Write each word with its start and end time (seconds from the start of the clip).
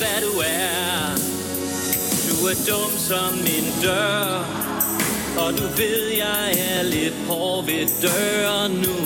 hvad 0.00 0.20
du 0.26 0.32
er. 0.38 1.16
Du 2.28 2.36
er 2.50 2.56
dum 2.68 2.92
som 3.08 3.34
min 3.46 3.66
dør. 3.82 4.44
Og 5.38 5.50
du 5.58 5.66
ved, 5.80 6.02
jeg 6.16 6.52
er 6.70 6.82
lidt 6.82 7.14
hård 7.28 7.64
ved 7.64 7.86
døren 8.02 8.72
nu. 8.72 8.98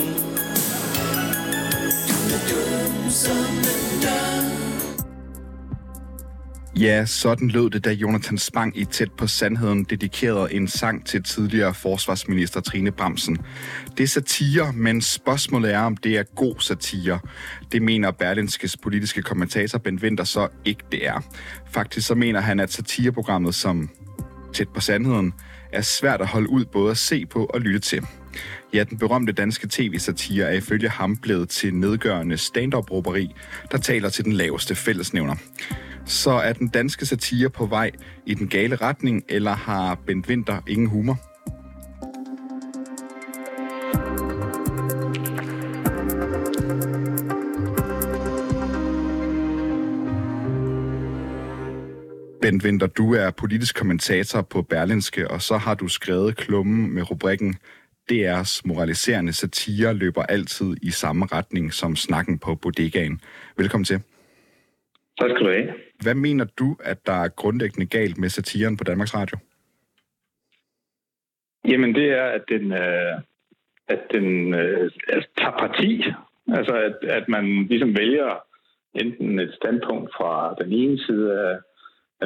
Du 2.09 2.17
er 2.35 2.41
dum 2.49 3.09
som 3.09 3.57
en 3.73 4.01
dør. 4.01 4.74
Ja, 6.79 7.05
sådan 7.05 7.47
lød 7.47 7.69
det, 7.69 7.85
da 7.85 7.91
Jonathan 7.91 8.37
Spang 8.37 8.77
i 8.77 8.85
Tæt 8.85 9.11
på 9.11 9.27
Sandheden 9.27 9.83
dedikerede 9.83 10.53
en 10.53 10.67
sang 10.67 11.05
til 11.05 11.23
tidligere 11.23 11.73
forsvarsminister 11.73 12.61
Trine 12.61 12.91
Bramsen. 12.91 13.37
Det 13.97 14.03
er 14.03 14.07
satire, 14.07 14.73
men 14.73 15.01
spørgsmålet 15.01 15.73
er, 15.73 15.79
om 15.79 15.97
det 15.97 16.17
er 16.17 16.23
god 16.23 16.55
satire. 16.59 17.19
Det 17.71 17.81
mener 17.81 18.11
Berlinskes 18.11 18.77
politiske 18.77 19.21
kommentator 19.21 19.79
Ben 19.79 19.99
Winter 19.99 20.23
så 20.23 20.47
ikke 20.65 20.83
det 20.91 21.07
er. 21.07 21.21
Faktisk 21.71 22.07
så 22.07 22.15
mener 22.15 22.39
han, 22.39 22.59
at 22.59 22.71
satireprogrammet 22.71 23.55
som 23.55 23.89
Tæt 24.53 24.69
på 24.69 24.81
Sandheden 24.81 25.33
er 25.73 25.81
svært 25.81 26.21
at 26.21 26.27
holde 26.27 26.49
ud 26.49 26.65
både 26.65 26.91
at 26.91 26.97
se 26.97 27.25
på 27.25 27.45
og 27.45 27.61
lytte 27.61 27.79
til. 27.79 28.05
Ja, 28.73 28.83
den 28.83 28.97
berømte 28.97 29.33
danske 29.33 29.67
tv-satire 29.71 30.45
er 30.45 30.57
ifølge 30.57 30.89
ham 30.89 31.17
blevet 31.17 31.49
til 31.49 31.75
nedgørende 31.75 32.37
stand-up 32.37 32.91
der 33.71 33.77
taler 33.77 34.09
til 34.09 34.25
den 34.25 34.33
laveste 34.33 34.75
fællesnævner. 34.75 35.35
Så 36.05 36.31
er 36.31 36.53
den 36.53 36.67
danske 36.67 37.05
satire 37.05 37.49
på 37.49 37.65
vej 37.65 37.91
i 38.25 38.33
den 38.33 38.47
gale 38.47 38.75
retning, 38.75 39.23
eller 39.29 39.51
har 39.51 39.95
Bent 40.07 40.29
Winter 40.29 40.61
ingen 40.67 40.87
humor? 40.87 41.17
Bent 52.41 52.63
Winter, 52.63 52.87
du 52.87 53.13
er 53.13 53.31
politisk 53.31 53.75
kommentator 53.75 54.41
på 54.41 54.61
Berlinske, 54.61 55.31
og 55.31 55.41
så 55.41 55.57
har 55.57 55.73
du 55.73 55.87
skrevet 55.87 56.37
klummen 56.37 56.91
med 56.91 57.11
rubrikken 57.11 57.55
DR's 58.11 58.61
moraliserende 58.65 59.33
satire 59.33 59.93
løber 59.93 60.23
altid 60.23 60.75
i 60.81 60.91
samme 60.91 61.25
retning 61.25 61.73
som 61.73 61.95
snakken 61.95 62.39
på 62.39 62.55
bodegaen. 62.55 63.21
Velkommen 63.57 63.85
til. 63.85 64.01
Tak 65.19 65.29
skal 65.29 65.45
du 65.45 65.51
have. 65.51 65.73
Hvad 66.03 66.15
mener 66.15 66.45
du, 66.59 66.77
at 66.83 67.05
der 67.05 67.13
er 67.23 67.27
grundlæggende 67.27 67.85
galt 67.85 68.17
med 68.17 68.29
satiren 68.29 68.77
på 68.77 68.83
Danmarks 68.83 69.15
Radio? 69.15 69.37
Jamen 71.67 71.95
det 71.95 72.09
er, 72.11 72.25
at 72.25 72.43
den, 72.49 72.71
øh, 72.71 73.15
at 73.87 74.01
den 74.11 74.53
øh, 74.53 74.91
altså, 75.07 75.29
tager 75.37 75.57
parti. 75.57 76.03
Altså 76.47 76.73
at, 76.73 77.09
at 77.09 77.29
man 77.29 77.45
ligesom 77.63 77.97
vælger 77.97 78.43
enten 78.95 79.39
et 79.39 79.53
standpunkt 79.53 80.11
fra 80.17 80.55
den 80.63 80.73
ene 80.73 80.99
side 80.99 81.39
af 81.39 81.57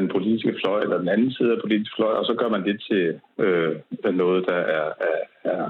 den 0.02 0.10
politiske 0.10 0.56
fløj, 0.64 0.82
eller 0.82 0.98
den 0.98 1.08
anden 1.08 1.32
side 1.32 1.50
af 1.50 1.56
den 1.56 1.62
politiske 1.62 1.96
fløj, 1.96 2.14
og 2.14 2.26
så 2.26 2.34
gør 2.34 2.50
man 2.50 2.64
det 2.64 2.84
til 2.90 3.20
øh, 3.40 3.76
noget, 4.16 4.46
der 4.46 4.56
er, 4.56 4.94
er, 5.00 5.20
er 5.44 5.70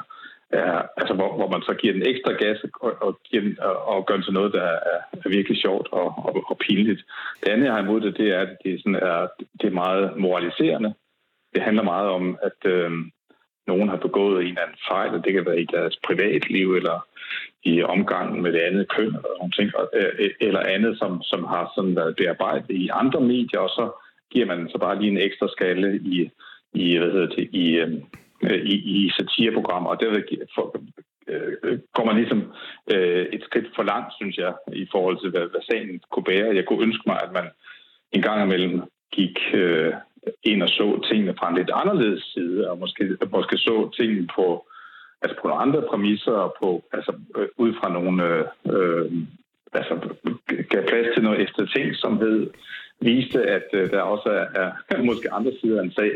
er, 0.52 0.82
altså 0.98 1.14
hvor, 1.14 1.36
hvor 1.36 1.50
man 1.50 1.62
så 1.62 1.74
giver 1.74 1.94
den 1.94 2.08
ekstra 2.08 2.34
gas 2.34 2.58
og, 2.82 2.94
og, 3.02 3.20
giver 3.24 3.42
den, 3.44 3.60
og, 3.60 3.88
og 3.88 4.06
gør 4.06 4.14
den 4.14 4.24
til 4.24 4.34
noget, 4.34 4.54
der 4.54 4.64
er, 4.64 4.80
er 5.26 5.30
virkelig 5.30 5.62
sjovt 5.62 5.88
og, 5.92 6.08
og, 6.28 6.44
og 6.50 6.58
pinligt. 6.58 7.02
Det 7.42 7.50
andet, 7.50 7.66
jeg 7.66 7.74
har 7.74 7.82
imod 7.82 8.02
det, 8.02 8.18
det 8.18 8.30
er, 8.36 8.42
at 8.42 8.58
det, 8.64 8.80
sådan 8.80 8.96
er, 8.96 9.28
det 9.62 9.68
er 9.68 9.82
meget 9.84 10.18
moraliserende. 10.18 10.94
Det 11.56 11.62
handler 11.64 11.84
meget 11.84 12.10
om, 12.10 12.38
at 12.42 12.72
øh, 12.72 12.92
nogen 13.68 13.90
har 13.90 13.98
begået 13.98 14.42
en 14.42 14.48
eller 14.48 14.62
anden 14.62 14.78
fejl, 14.92 15.12
og 15.16 15.26
det 15.26 15.34
kan 15.34 15.46
være 15.46 15.62
i 15.62 15.68
deres 15.76 15.96
privatliv 16.08 16.68
eller 16.76 17.08
i 17.64 17.84
omgangen 17.84 18.42
med 18.44 18.52
det 18.54 18.60
andet 18.60 18.90
køn 18.96 19.14
eller, 19.20 19.38
nogle 19.40 19.52
ting, 19.52 19.72
øh, 19.94 20.14
øh, 20.20 20.32
eller 20.42 20.60
andet, 20.60 20.98
som, 20.98 21.12
som 21.24 21.44
har 21.44 21.72
sådan 21.76 21.96
været 21.96 22.16
bearbejdet 22.16 22.70
i 22.70 22.90
andre 23.02 23.22
medier, 23.22 23.60
og 23.60 23.70
så 23.70 23.86
giver 24.32 24.46
man 24.46 24.70
så 24.70 24.78
bare 24.78 25.00
lige 25.00 25.12
en 25.12 25.26
ekstra 25.28 25.48
skalle 25.56 26.00
i, 26.14 26.30
i 26.74 26.98
hvad 26.98 27.12
hedder 27.12 27.28
det, 27.36 27.50
i, 27.52 27.66
øh, 27.84 27.94
Øh, 28.44 28.62
i, 28.74 28.76
i 28.96 29.10
satireprogrammer, 29.10 29.90
og 29.90 30.00
derved 30.00 30.24
for, 30.56 30.66
øh, 31.28 31.54
øh 31.64 31.80
går 31.96 32.06
man 32.06 32.16
ligesom 32.16 32.42
øh, 32.94 33.26
et 33.36 33.44
skridt 33.44 33.68
for 33.76 33.84
langt, 33.84 34.14
synes 34.20 34.38
jeg, 34.38 34.54
i 34.74 34.88
forhold 34.92 35.18
til, 35.20 35.30
hvad, 35.30 35.46
hvad 35.52 35.62
sagen 35.72 36.02
kunne 36.12 36.24
bære. 36.24 36.56
Jeg 36.56 36.66
kunne 36.66 36.84
ønske 36.84 37.04
mig, 37.06 37.18
at 37.24 37.32
man 37.34 37.48
en 38.12 38.22
gang 38.22 38.44
imellem 38.44 38.82
gik 39.12 39.38
øh, 39.54 39.94
ind 40.44 40.64
og 40.64 40.70
så 40.70 41.02
tingene 41.10 41.36
fra 41.40 41.50
en 41.50 41.56
lidt 41.56 41.72
anderledes 41.74 42.24
side, 42.24 42.72
og 42.72 42.80
måske, 42.80 43.18
måske 43.32 43.58
så 43.58 43.90
tingene 43.98 44.28
på, 44.36 44.68
altså 45.22 45.36
på 45.42 45.48
nogle 45.48 45.62
andre 45.62 45.82
præmisser, 45.90 46.32
og 46.32 46.56
på, 46.60 46.84
altså, 46.94 47.14
øh, 47.38 47.48
ud 47.58 47.74
fra 47.80 47.90
nogle... 47.94 48.24
Øh, 48.24 48.46
øh, 48.74 49.12
altså, 49.74 49.96
gav 50.70 50.84
plads 50.88 51.08
til 51.14 51.24
noget 51.24 51.42
eftertænksomhed, 51.42 52.50
viste, 53.00 53.40
at 53.44 53.68
øh, 53.74 53.90
der 53.92 54.02
også 54.02 54.30
er, 54.30 54.72
er 54.90 55.04
måske 55.04 55.34
andre 55.34 55.52
sider 55.62 55.80
af 55.80 55.84
en 55.84 55.92
sag, 55.92 56.12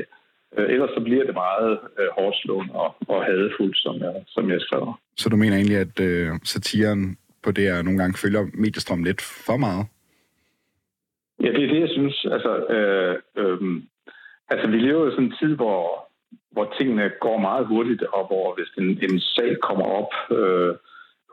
ellers 0.58 0.90
så 0.98 1.02
bliver 1.04 1.26
det 1.26 1.34
meget 1.34 1.80
øh, 2.00 2.08
hårdt 2.18 2.38
slående 2.38 2.74
og, 2.74 2.96
og 3.08 3.26
hadefuldt, 3.26 3.78
som 3.78 3.96
jeg, 4.00 4.14
som 4.28 4.50
jeg 4.50 4.62
skriver. 4.62 5.00
Så 5.18 5.30
du 5.30 5.36
mener 5.36 5.56
egentlig, 5.56 5.78
at 5.78 6.00
øh, 6.00 6.30
satiren 6.44 7.18
på 7.44 7.52
det 7.52 7.64
her 7.64 7.82
nogle 7.82 8.00
gange 8.00 8.18
følger 8.18 8.44
mediestrøm 8.54 9.04
lidt 9.04 9.22
for 9.22 9.58
meget? 9.58 9.86
Ja, 11.44 11.48
det 11.48 11.64
er 11.64 11.74
det, 11.74 11.82
jeg 11.82 11.90
synes. 11.90 12.26
Altså, 12.32 12.52
øh, 12.76 13.16
øh, 13.38 13.82
altså 14.50 14.68
vi 14.68 14.78
lever 14.78 15.06
jo 15.06 15.12
sådan 15.12 15.26
en 15.26 15.36
tid, 15.42 15.56
hvor, 15.56 16.10
hvor 16.52 16.74
tingene 16.78 17.12
går 17.22 17.38
meget 17.38 17.68
hurtigt, 17.68 18.04
og 18.04 18.28
hvor 18.28 18.56
hvis 18.56 18.72
en, 18.78 18.90
en 19.12 19.20
sag 19.20 19.58
kommer 19.62 19.86
op 19.86 20.14
øh, 20.38 20.76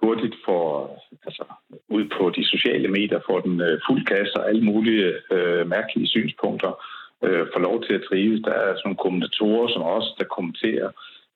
hurtigt 0.02 0.36
for, 0.44 0.90
altså, 1.26 1.44
ud 1.88 2.04
på 2.16 2.32
de 2.36 2.44
sociale 2.44 2.88
medier, 2.88 3.20
får 3.26 3.40
den 3.40 3.60
øh, 3.60 3.80
fuld 3.88 4.04
gas 4.04 4.28
og 4.28 4.48
alle 4.48 4.64
mulige 4.64 5.14
øh, 5.32 5.68
mærkelige 5.68 6.08
synspunkter, 6.08 6.68
øh, 6.68 6.99
får 7.52 7.60
lov 7.68 7.84
til 7.84 7.94
at 7.94 8.04
trives. 8.08 8.40
Der 8.44 8.52
er 8.52 8.68
sådan 8.68 8.82
nogle 8.84 9.04
kommentatorer, 9.06 9.68
som 9.68 9.82
også 9.82 10.10
der 10.18 10.34
kommenterer 10.36 10.88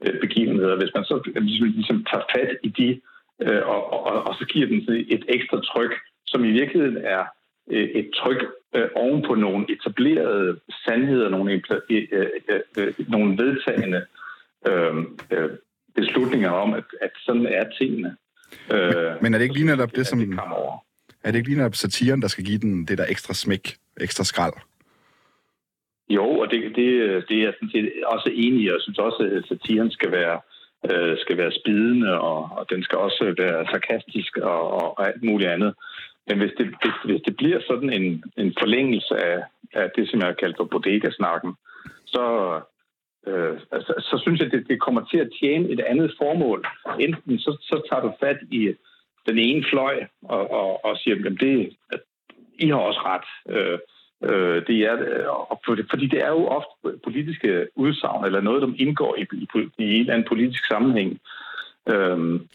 øh, 0.04 0.20
begivenheder. 0.20 0.76
Hvis 0.76 0.94
man 0.94 1.04
så 1.04 1.14
ligesom, 1.36 1.68
ligesom 1.68 2.04
tager 2.10 2.24
fat 2.34 2.56
i 2.62 2.68
de, 2.68 3.00
øh, 3.44 3.62
og, 3.72 3.80
og, 3.92 4.26
og 4.28 4.34
så 4.38 4.44
giver 4.52 4.66
den 4.66 4.80
et 5.08 5.24
ekstra 5.28 5.60
tryk, 5.60 5.92
som 6.26 6.44
i 6.44 6.50
virkeligheden 6.50 6.96
er 6.96 7.24
øh, 7.70 7.88
et 7.88 8.08
tryk 8.14 8.40
øh, 8.76 8.88
oven 8.94 9.22
på 9.28 9.34
nogle 9.34 9.66
etablerede 9.74 10.60
sandheder, 10.84 11.28
nogle, 11.28 11.52
øh, 11.52 12.06
øh, 12.10 12.26
øh, 12.78 12.94
nogle 13.08 13.38
vedtagende 13.42 14.06
øh, 14.68 14.96
øh, 15.30 15.50
beslutninger 15.94 16.50
om, 16.50 16.74
at, 16.74 16.84
at 17.00 17.10
sådan 17.26 17.46
er 17.46 17.64
tingene. 17.78 18.16
Øh, 18.72 19.22
men 19.22 19.34
er 19.34 19.38
det 19.38 19.44
ikke 19.44 19.54
lige 19.54 19.66
netop 19.66 19.96
det, 19.96 20.06
som... 20.06 20.38
Er 21.24 21.30
det 21.30 21.38
ikke 21.38 21.48
lige 21.48 21.58
netop 21.58 21.74
satiren, 21.74 22.22
der 22.22 22.28
skal 22.28 22.44
give 22.44 22.58
den 22.58 22.86
det 22.86 22.98
der 22.98 23.04
ekstra 23.08 23.34
smæk, 23.34 23.76
ekstra 24.00 24.24
skrald? 24.24 24.52
Jo, 26.08 26.26
og 26.30 26.50
det, 26.50 26.62
det, 26.76 26.88
det 27.28 27.36
er 27.38 27.44
jeg 27.44 27.54
sådan 27.54 27.70
set 27.70 27.92
også 28.06 28.30
enig 28.34 28.62
i. 28.62 28.66
Jeg 28.66 28.80
synes 28.80 28.98
også, 28.98 29.30
at 29.36 29.48
satiren 29.48 29.90
skal 29.90 30.10
være, 30.12 30.40
øh, 30.90 31.18
skal 31.18 31.36
være 31.36 31.52
spidende, 31.52 32.20
og, 32.20 32.38
og 32.58 32.66
den 32.70 32.82
skal 32.82 32.98
også 32.98 33.34
være 33.38 33.66
sarkastisk 33.70 34.36
og, 34.36 34.70
og, 34.70 34.98
og 34.98 35.06
alt 35.08 35.22
muligt 35.22 35.50
andet. 35.50 35.74
Men 36.26 36.38
hvis 36.38 36.52
det, 36.58 36.66
hvis, 36.66 36.96
hvis 37.04 37.22
det 37.26 37.36
bliver 37.36 37.60
sådan 37.66 37.92
en, 37.92 38.24
en 38.36 38.54
forlængelse 38.60 39.14
af, 39.16 39.42
af 39.72 39.90
det, 39.96 40.10
som 40.10 40.20
jeg 40.20 40.26
har 40.26 40.34
kaldt 40.42 40.56
for 40.56 40.64
bodega-snakken, 40.64 41.52
så, 42.06 42.24
øh, 43.26 43.58
altså, 43.72 43.92
så 43.98 44.18
synes 44.22 44.40
jeg, 44.40 44.46
at 44.46 44.52
det, 44.52 44.68
det 44.68 44.80
kommer 44.80 45.04
til 45.10 45.18
at 45.18 45.32
tjene 45.40 45.70
et 45.70 45.80
andet 45.80 46.14
formål. 46.18 46.66
Enten 47.00 47.38
så, 47.38 47.56
så 47.60 47.76
tager 47.88 48.02
du 48.02 48.12
fat 48.20 48.38
i 48.50 48.74
den 49.28 49.38
ene 49.38 49.64
fløj 49.70 50.06
og, 50.22 50.50
og, 50.50 50.84
og 50.84 50.96
siger, 50.96 51.16
at 51.16 51.40
det, 51.40 51.76
at 51.92 52.00
I 52.58 52.68
har 52.68 52.76
også 52.76 53.00
ret. 53.00 53.56
Øh, 53.56 53.78
Øh, 54.22 54.66
det 54.66 54.78
er, 54.78 54.96
øh, 55.70 55.84
fordi 55.90 56.06
det 56.06 56.20
er 56.22 56.28
jo 56.28 56.46
ofte 56.46 56.98
politiske 57.04 57.68
udsagn, 57.76 58.24
eller 58.24 58.40
noget, 58.40 58.62
der 58.62 58.68
indgår 58.76 59.16
i, 59.18 59.26
i, 59.32 59.48
i 59.78 59.94
en 59.94 60.00
eller 60.00 60.12
anden 60.12 60.28
politisk 60.28 60.66
sammenhæng. 60.66 61.20
Øhm, 61.88 62.48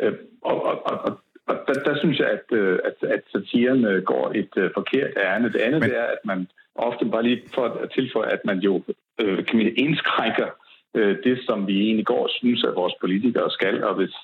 øh, 0.00 0.12
og, 0.42 0.64
og, 0.64 0.86
og, 0.86 1.20
og 1.46 1.56
der, 1.68 1.74
der 1.74 1.98
synes 1.98 2.18
jeg, 2.18 2.28
at, 2.28 2.56
øh, 2.58 2.78
at, 2.84 3.08
at 3.08 3.22
satiren 3.32 4.04
går 4.04 4.32
et 4.34 4.52
uh, 4.56 4.70
forkert 4.74 5.10
ærne. 5.16 5.52
Det 5.52 5.60
andet 5.60 5.80
Men... 5.80 5.90
er, 5.90 6.02
at 6.02 6.18
man 6.24 6.48
ofte 6.74 7.04
bare 7.04 7.22
lige 7.22 7.42
for 7.54 7.64
at 7.64 7.90
tilføje, 7.90 8.30
at 8.30 8.44
man 8.44 8.58
jo 8.58 8.82
øh, 9.20 9.44
kan 9.46 9.56
man 9.58 9.72
indskrænker 9.76 10.48
øh, 10.94 11.16
det, 11.24 11.38
som 11.46 11.66
vi 11.66 11.80
egentlig 11.80 12.06
går 12.06 12.22
og 12.22 12.30
synes, 12.38 12.64
at 12.64 12.74
vores 12.74 12.94
politikere 13.00 13.50
skal, 13.50 13.84
og 13.84 13.94
hvis 13.94 14.14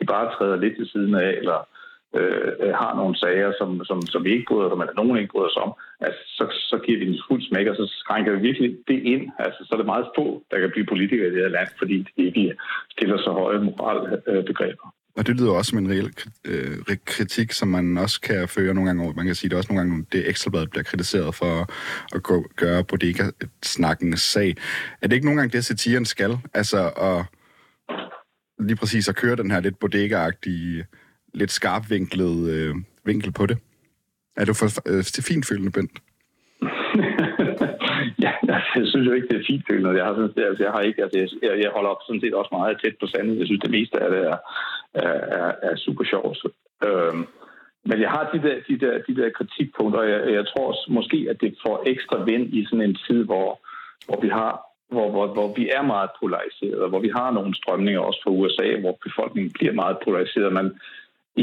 de 0.00 0.06
bare 0.06 0.32
træder 0.34 0.56
lidt 0.56 0.76
til 0.76 0.88
siden 0.88 1.14
af, 1.14 1.30
eller 1.30 1.68
øh, 2.16 2.74
har 2.82 2.92
nogle 2.96 3.16
sager, 3.18 3.52
som, 3.58 3.84
som, 3.84 4.02
som 4.02 4.24
vi 4.24 4.30
ikke 4.32 4.48
bryder 4.48 4.66
os 4.66 4.72
om, 4.72 4.80
eller 4.80 4.94
nogen 4.94 5.18
ikke 5.18 5.32
bryder 5.32 5.50
os 5.52 5.62
om, 5.64 5.70
altså, 6.00 6.20
så, 6.36 6.44
så 6.70 6.76
giver 6.84 6.98
vi 6.98 7.06
den 7.06 7.18
fuld 7.28 7.42
smæk, 7.42 7.66
og 7.66 7.76
så 7.76 7.86
skrænker 8.02 8.32
vi 8.32 8.40
virkelig 8.48 8.70
det 8.88 9.00
ind. 9.02 9.24
Altså, 9.38 9.60
så 9.64 9.70
er 9.74 9.76
det 9.76 9.92
meget 9.92 10.12
få, 10.18 10.42
der 10.50 10.58
kan 10.60 10.70
blive 10.74 10.86
politikere 10.92 11.28
i 11.28 11.30
det 11.34 11.42
her 11.44 11.56
land, 11.58 11.68
fordi 11.78 11.96
de 12.16 12.22
ikke 12.28 12.56
stiller 12.94 13.18
så 13.18 13.30
høje 13.32 13.60
moralbegreber. 13.60 14.86
Og 15.18 15.26
det 15.26 15.40
lyder 15.40 15.52
også 15.52 15.70
som 15.70 15.78
en 15.78 15.90
reel 15.90 16.10
øh, 16.44 16.96
kritik, 17.04 17.52
som 17.52 17.68
man 17.68 17.98
også 17.98 18.20
kan 18.20 18.48
føre 18.48 18.74
nogle 18.74 18.88
gange 18.88 19.04
over. 19.04 19.12
Man 19.14 19.26
kan 19.26 19.34
sige, 19.34 19.50
det 19.50 19.58
også 19.58 19.72
nogle 19.72 19.80
gange, 19.80 20.06
det 20.12 20.28
ekstrabladet 20.28 20.70
bliver 20.70 20.84
kritiseret 20.84 21.34
for 21.34 21.54
at 22.16 22.22
gå, 22.22 22.44
gøre 22.56 22.84
bodega-snakken 22.84 24.16
sag. 24.16 24.56
Er 25.02 25.06
det 25.08 25.12
ikke 25.12 25.26
nogle 25.26 25.40
gange 25.40 25.56
det, 25.56 25.64
satiren 25.64 26.04
skal? 26.04 26.38
Altså 26.54 26.90
at 27.08 27.24
lige 28.66 28.76
præcis 28.76 29.08
at 29.08 29.16
køre 29.16 29.36
den 29.36 29.50
her 29.50 29.60
lidt 29.60 29.78
bodega-agtige 29.84 30.84
lidt 31.38 31.50
skarpvinklet 31.50 32.36
øh, 32.54 32.74
vinkel 33.04 33.32
på 33.32 33.46
det? 33.46 33.58
Er 34.36 34.44
du 34.44 34.54
for 34.60 34.68
øh, 34.90 35.02
finfølende, 35.30 35.72
Bent? 35.76 35.94
ja, 38.24 38.32
altså, 38.56 38.72
jeg 38.80 38.86
synes 38.92 39.06
jo 39.08 39.12
ikke, 39.12 39.28
det 39.30 39.36
er 39.36 39.48
fint 39.50 39.64
følende. 39.70 39.98
Jeg 39.98 40.06
har, 40.06 40.14
sådan, 40.14 40.44
altså, 40.50 40.62
jeg 40.66 40.72
har 40.72 40.82
ikke, 40.88 41.02
altså, 41.02 41.18
jeg, 41.42 41.52
jeg 41.64 41.70
holder 41.76 41.90
op 41.90 42.02
sådan 42.06 42.20
set 42.20 42.34
også 42.34 42.52
meget 42.52 42.80
tæt 42.82 42.96
på 43.00 43.06
sandet. 43.06 43.38
Jeg 43.38 43.46
synes, 43.46 43.62
det 43.64 43.76
meste 43.78 43.96
af 44.04 44.10
det 44.14 44.22
er, 44.32 44.38
er, 45.04 45.14
er, 45.38 45.52
er 45.68 45.76
super 45.76 46.04
sjovt. 46.12 46.38
Øhm, 46.86 47.22
men 47.88 47.96
jeg 48.04 48.10
har 48.10 48.24
de 48.32 48.38
der, 48.46 48.56
de 48.68 48.76
der, 48.84 48.94
de 49.08 49.14
der 49.20 49.28
kritikpunkter, 49.38 50.00
og 50.00 50.08
jeg, 50.12 50.20
jeg 50.38 50.44
tror 50.46 50.66
også 50.72 50.86
måske, 50.98 51.18
at 51.30 51.40
det 51.40 51.58
får 51.66 51.76
ekstra 51.92 52.16
vind 52.30 52.46
i 52.58 52.64
sådan 52.64 52.86
en 52.88 52.98
tid, 53.06 53.24
hvor, 53.24 53.48
hvor 54.06 54.20
vi 54.20 54.28
har 54.28 54.52
hvor, 54.94 55.10
hvor, 55.10 55.26
hvor 55.36 55.48
vi 55.58 55.64
er 55.78 55.82
meget 55.82 56.10
polariseret, 56.20 56.80
og 56.84 56.88
hvor 56.88 57.00
vi 57.00 57.10
har 57.18 57.30
nogle 57.30 57.54
strømninger 57.54 58.00
også 58.00 58.20
fra 58.24 58.30
USA, 58.30 58.68
hvor 58.80 58.98
befolkningen 59.06 59.52
bliver 59.58 59.72
meget 59.72 59.96
polariseret. 60.04 60.52
Man 60.52 60.68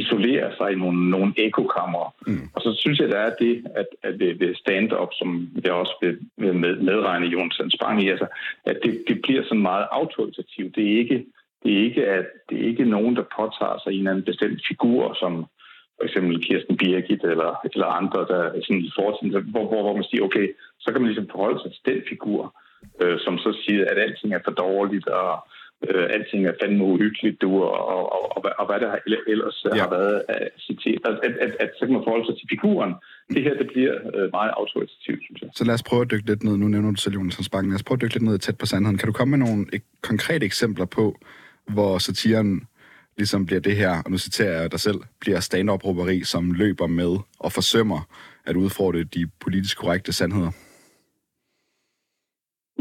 isolerer 0.02 0.52
sig 0.58 0.72
i 0.72 0.76
nogle, 0.76 1.10
nogle 1.10 1.34
ekokammer. 1.38 2.16
Mm. 2.28 2.50
Og 2.56 2.62
så 2.62 2.76
synes 2.82 3.00
jeg, 3.00 3.10
der 3.10 3.18
er 3.18 3.34
det, 3.40 3.66
at, 3.76 3.88
at 4.04 4.20
ved, 4.20 4.34
ved 4.40 4.56
stand-up, 4.56 5.12
som 5.20 5.50
jeg 5.64 5.74
også 5.74 5.96
vil, 6.02 6.18
vil 6.38 6.56
med, 6.56 6.76
medregne 6.76 7.28
Jonsen 7.28 7.72
Spang 7.72 8.04
i, 8.04 8.10
altså, 8.10 8.28
at 8.66 8.78
det, 8.84 9.04
det 9.08 9.22
bliver 9.24 9.44
sådan 9.44 9.62
meget 9.62 9.88
autoritativt. 9.92 10.76
Det 10.76 10.84
er 10.94 10.98
ikke, 10.98 11.26
det 11.64 11.74
er 11.74 11.84
ikke, 11.84 12.06
at, 12.06 12.26
det 12.50 12.56
er 12.62 12.68
ikke 12.68 12.86
nogen, 12.86 13.16
der 13.16 13.34
påtager 13.40 13.78
sig 13.84 13.92
en 13.92 13.98
eller 13.98 14.12
anden 14.12 14.26
bestemt 14.26 14.62
figur, 14.68 15.14
som 15.22 15.46
for 15.98 16.06
eksempel 16.08 16.44
Kirsten 16.46 16.78
Birgit 16.78 17.24
eller, 17.24 17.52
eller 17.74 17.86
andre, 17.86 18.20
der 18.32 18.42
er 18.56 18.62
sådan 18.62 18.82
i 18.82 18.92
fortiden, 19.00 19.32
hvor, 19.52 19.66
hvor, 19.70 19.82
hvor 19.82 19.94
man 19.94 20.04
siger, 20.04 20.24
okay, 20.24 20.48
så 20.80 20.92
kan 20.92 21.02
man 21.02 21.10
ligesom 21.10 21.30
forholde 21.32 21.60
sig 21.62 21.72
til 21.72 21.94
den 21.94 22.02
figur, 22.10 22.56
øh, 23.02 23.20
som 23.20 23.38
så 23.38 23.52
siger, 23.64 23.86
at 23.92 23.98
alting 23.98 24.34
er 24.34 24.40
for 24.46 24.52
dårligt, 24.52 25.08
og 25.08 25.48
øh, 25.94 26.06
alting 26.16 26.42
er 26.46 26.54
fandme 26.62 26.84
uhyggeligt, 26.84 27.42
du, 27.42 27.50
og, 27.64 27.88
og, 27.94 28.04
og, 28.16 28.22
og, 28.36 28.42
og 28.60 28.66
hvad 28.68 28.80
der 28.86 28.92
ellers 29.34 29.58
ja. 29.66 29.82
har 29.82 29.90
været 29.90 30.18
af 30.30 30.44
citat. 30.68 31.00
At, 31.10 31.16
at, 31.28 31.34
at, 31.46 31.52
at, 31.64 31.70
så 31.78 31.82
kan 31.86 31.94
man 31.94 32.04
forholde 32.06 32.26
sig 32.28 32.36
til 32.40 32.48
figuren. 32.50 32.94
Det 33.34 33.44
her, 33.44 33.54
det 33.62 33.68
bliver 33.74 33.96
øh, 34.16 34.28
meget 34.38 34.52
autoritativt, 34.60 35.22
synes 35.26 35.42
jeg. 35.42 35.50
Så 35.56 35.64
lad 35.64 35.74
os 35.74 35.84
prøve 35.84 36.02
at 36.02 36.12
dykke 36.12 36.28
lidt 36.32 36.44
ned. 36.44 36.58
Nu 36.58 36.68
nævner 36.68 36.92
du 36.92 36.96
selv 36.96 37.16
Jonas 37.16 37.50
Banken. 37.50 37.70
Lad 37.72 37.80
os 37.80 37.84
prøve 37.84 37.98
at 37.98 38.02
dykke 38.02 38.16
lidt 38.16 38.24
ned 38.24 38.38
tæt 38.38 38.58
på 38.58 38.66
sandheden. 38.66 38.98
Kan 38.98 39.08
du 39.08 39.14
komme 39.14 39.38
med 39.38 39.48
nogle 39.48 39.66
konkrete 40.02 40.46
eksempler 40.46 40.86
på, 40.86 41.06
hvor 41.76 41.98
satiren 41.98 42.68
ligesom 43.18 43.46
bliver 43.46 43.62
det 43.62 43.76
her, 43.76 44.02
og 44.06 44.12
nu 44.12 44.18
citerer 44.18 44.62
jeg 44.62 44.72
dig 44.72 44.80
selv, 44.80 45.00
bliver 45.22 45.40
stand-up-råberi, 45.40 46.24
som 46.24 46.52
løber 46.52 46.88
med 46.88 47.18
og 47.40 47.52
forsømmer 47.52 48.08
at 48.46 48.56
udfordre 48.56 49.04
de 49.04 49.28
politisk 49.40 49.78
korrekte 49.78 50.14
sandheder? 50.14 50.52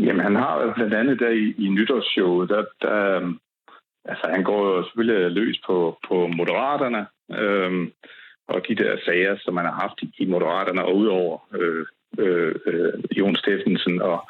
Jamen, 0.05 0.21
han 0.21 0.37
har 0.37 0.73
blandt 0.77 0.95
andet 0.95 1.21
der 1.21 1.29
i, 1.29 1.55
i 1.59 1.69
nytårsshowet, 1.69 2.49
der, 2.49 2.65
der, 2.83 3.17
øhm, 3.17 3.39
altså, 4.05 4.29
han 4.35 4.45
går 4.45 4.61
jo 4.67 4.83
selvfølgelig 4.85 5.31
løs 5.31 5.61
på, 5.67 5.99
på 6.09 6.27
moderaterne, 6.27 7.07
øhm, 7.41 7.93
og 8.49 8.69
de 8.69 8.75
der 8.75 8.97
sager, 9.05 9.37
som 9.39 9.55
man 9.55 9.65
har 9.65 9.73
haft 9.73 9.99
i 10.19 10.27
Moderaterne, 10.27 10.85
og 10.85 10.97
udover 10.97 11.39
øh, 11.55 11.87
øh, 12.19 12.55
øh, 12.67 12.93
Jon 13.19 13.37
Steffensen 13.37 14.03
og 14.03 14.29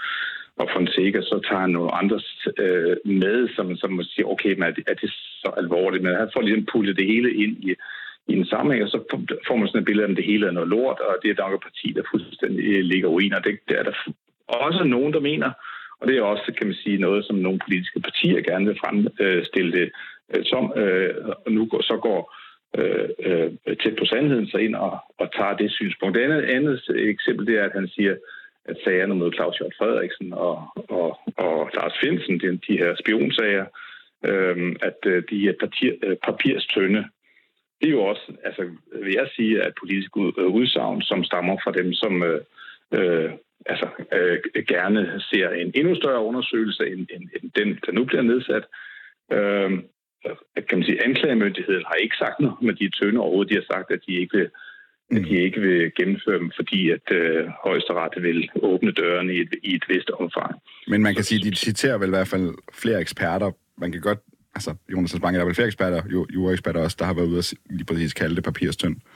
og 0.56 0.68
Fonseca, 0.72 1.20
så 1.22 1.40
tager 1.48 1.60
han 1.60 1.70
nogle 1.70 1.94
andre 2.00 2.20
øh, 2.58 2.96
med, 3.04 3.48
som, 3.56 3.76
som 3.76 4.02
siger, 4.02 4.26
okay, 4.26 4.52
men 4.54 4.62
er 4.62 4.70
det, 4.70 4.84
er 4.86 4.94
det 4.94 5.10
så 5.42 5.50
alvorligt? 5.56 6.02
Men 6.02 6.16
han 6.16 6.30
får 6.34 6.40
ligesom 6.40 6.66
pullet 6.72 6.96
det 6.96 7.06
hele 7.06 7.34
ind 7.34 7.56
i, 7.68 7.70
i 8.28 8.32
en 8.38 8.46
sammenhæng, 8.46 8.84
og 8.84 8.90
så 8.90 8.98
får 9.46 9.56
man 9.56 9.68
sådan 9.68 9.80
et 9.80 9.84
billede 9.84 10.06
af, 10.06 10.10
at 10.10 10.16
det 10.16 10.24
hele 10.24 10.46
er 10.46 10.50
noget 10.50 10.68
lort, 10.68 11.00
og 11.00 11.16
det 11.22 11.30
er 11.30 11.34
der 11.34 11.64
parti, 11.66 11.92
der 11.96 12.10
fuldstændig 12.10 12.84
ligger 12.84 13.08
ruiner. 13.08 13.38
Det, 13.38 13.58
det 13.68 13.78
er 13.78 13.82
der 13.82 13.96
også 14.48 14.84
nogen, 14.84 15.12
der 15.12 15.20
mener, 15.20 15.50
og 16.00 16.08
det 16.08 16.18
er 16.18 16.22
også, 16.22 16.52
kan 16.58 16.66
man 16.66 16.76
sige, 16.76 16.98
noget, 16.98 17.24
som 17.24 17.36
nogle 17.36 17.58
politiske 17.64 18.00
partier 18.00 18.40
gerne 18.40 18.66
vil 18.66 18.80
fremstille 18.80 19.72
det 19.72 19.92
øh, 20.34 20.44
som, 20.44 20.72
og 21.46 21.52
nu 21.52 21.66
går, 21.66 21.82
så 21.82 21.96
går 21.96 22.20
øh, 22.78 23.08
øh 23.26 23.76
tæt 23.82 23.96
på 23.98 24.04
sandheden 24.04 24.46
så 24.46 24.56
ind 24.56 24.74
og, 24.74 24.98
og 25.18 25.32
tager 25.36 25.56
det 25.56 25.72
synspunkt. 25.72 26.16
Det 26.16 26.24
andet, 26.24 26.42
andet 26.42 26.82
eksempel, 26.96 27.46
det 27.46 27.58
er, 27.58 27.64
at 27.64 27.72
han 27.72 27.88
siger, 27.88 28.16
at 28.64 28.76
sagerne 28.84 29.14
mod 29.14 29.32
Claus 29.32 29.56
Hjort 29.56 29.74
Frederiksen 29.78 30.32
og, 30.32 30.54
og, 30.88 31.18
og 31.36 31.70
Lars 31.74 31.96
Finsen, 32.02 32.40
de, 32.40 32.58
de 32.68 32.78
her 32.78 32.94
spionsager, 33.00 33.66
øh, 34.24 34.76
at 34.82 34.98
de 35.30 35.48
er 35.48 35.54
papir, 35.60 35.92
papirstønde. 36.24 37.04
Det 37.80 37.88
er 37.88 37.92
jo 37.98 38.04
også, 38.04 38.32
altså 38.44 38.62
vil 39.04 39.14
jeg 39.14 39.28
sige, 39.36 39.62
at 39.62 39.72
politisk 39.80 40.16
udsagn, 40.58 41.02
som 41.02 41.24
stammer 41.24 41.56
fra 41.64 41.72
dem, 41.72 41.92
som 41.92 42.22
øh, 42.22 43.30
altså, 43.66 43.86
øh, 44.12 44.38
gerne 44.74 45.20
ser 45.30 45.48
en 45.50 45.72
endnu 45.74 45.94
større 45.94 46.24
undersøgelse 46.24 46.86
end, 46.86 47.06
end, 47.14 47.24
end 47.36 47.50
den, 47.58 47.78
der 47.86 47.92
nu 47.92 48.04
bliver 48.04 48.22
nedsat. 48.22 48.64
Øh, 49.32 49.70
kan 50.68 50.78
man 50.78 50.84
sige, 50.84 51.04
anklagemyndigheden 51.04 51.84
har 51.86 51.94
ikke 51.94 52.16
sagt 52.16 52.40
noget 52.40 52.62
men 52.62 52.76
de 52.76 52.90
tønde 52.90 53.20
overhovedet. 53.20 53.50
De 53.50 53.60
har 53.60 53.74
sagt, 53.74 53.90
at 53.90 54.00
de 54.06 54.12
ikke 54.12 54.36
vil 54.38 54.50
at 55.10 55.24
de 55.24 55.36
ikke 55.46 55.60
vil 55.60 55.92
gennemføre 55.98 56.38
dem, 56.38 56.52
fordi 56.56 56.90
at 56.90 57.12
øh, 57.12 57.46
højesteret 57.64 58.22
vil 58.22 58.50
åbne 58.62 58.92
dørene 58.92 59.34
i 59.34 59.40
et, 59.40 59.54
i 59.62 59.74
et 59.74 59.84
vist 59.88 60.10
omfang. 60.10 60.54
Men 60.88 61.02
man 61.02 61.14
kan 61.14 61.24
sige, 61.24 61.38
at 61.38 61.44
de 61.44 61.56
citerer 61.56 61.98
vel 61.98 62.08
i 62.08 62.16
hvert 62.16 62.28
fald 62.28 62.54
flere 62.72 63.00
eksperter. 63.00 63.50
Man 63.78 63.92
kan 63.92 64.00
godt, 64.00 64.18
altså 64.54 64.74
Jonas 64.92 65.20
Bange, 65.22 65.36
der 65.36 65.42
er 65.42 65.46
vel 65.46 65.54
flere 65.54 65.66
eksperter, 65.66 66.02
jo, 66.12 66.26
juraeksperter 66.34 66.80
også, 66.80 66.96
der 66.98 67.04
har 67.04 67.14
været 67.14 67.26
ude 67.26 67.38
og 67.38 67.44
lige 67.70 67.84
præcis 67.84 68.14
kalde 68.14 68.36
det 68.36 68.44
papirstønd. 68.44 68.96
Øh, 68.96 69.13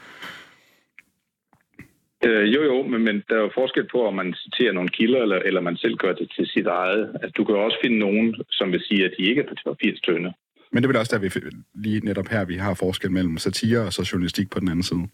jo, 2.25 2.61
jo, 2.71 2.83
men, 2.83 3.05
men 3.05 3.25
der 3.29 3.37
er 3.37 3.41
jo 3.41 3.51
forskel 3.55 3.87
på, 3.93 4.07
om 4.07 4.15
man 4.15 4.35
citerer 4.35 4.73
nogle 4.73 4.89
kilder, 4.89 5.23
eller, 5.23 5.37
eller 5.37 5.61
man 5.61 5.77
selv 5.77 5.97
gør 5.97 6.13
det 6.13 6.31
til 6.37 6.47
sit 6.47 6.67
eget. 6.67 7.11
Altså, 7.23 7.33
du 7.37 7.45
kan 7.45 7.55
jo 7.55 7.65
også 7.65 7.79
finde 7.85 7.99
nogen, 7.99 8.35
som 8.51 8.73
vil 8.73 8.83
sige, 8.89 9.05
at 9.05 9.15
de 9.19 9.23
ikke 9.23 9.43
er 9.43 9.49
på 9.49 9.55
papirstønde. 9.65 10.33
Men 10.73 10.77
det 10.83 10.85
er 10.85 10.93
vel 10.93 10.97
også 11.03 11.17
der, 11.17 11.23
vi 11.23 11.31
lige 11.75 12.01
netop 12.01 12.29
her, 12.29 12.45
vi 12.45 12.55
har 12.55 12.75
forskel 12.75 13.11
mellem 13.11 13.39
satire 13.39 13.81
og 13.81 13.93
så 13.93 14.11
journalistik 14.13 14.51
på 14.51 14.61
den 14.61 14.69
anden 14.69 14.83
side. 14.83 15.05